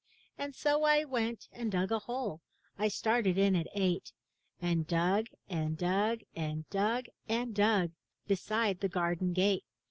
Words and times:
And 0.35 0.55
so 0.55 0.81
I 0.81 1.03
went 1.03 1.47
and 1.53 1.71
dug 1.71 1.91
a 1.91 1.99
hole,— 1.99 2.41
I 2.79 2.87
started 2.87 3.37
in 3.37 3.55
at 3.55 3.67
eight,— 3.75 4.13
And 4.59 4.87
dug 4.87 5.27
and 5.47 5.77
dug 5.77 6.21
and 6.35 6.67
dug 6.71 7.05
and 7.29 7.53
dug, 7.53 7.91
Beside 8.27 8.79
the 8.79 8.89
garden 8.89 9.31
gate. 9.33 9.63